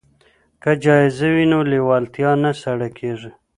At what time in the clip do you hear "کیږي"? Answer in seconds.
2.97-3.31